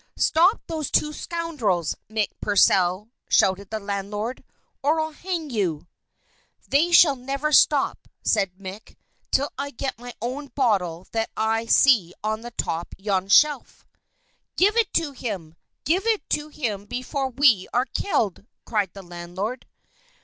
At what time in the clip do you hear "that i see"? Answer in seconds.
11.11-12.15